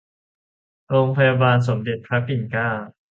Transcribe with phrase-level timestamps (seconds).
[0.89, 2.69] โรงพยาบาลสมเด็จพระปิ่นเกล้า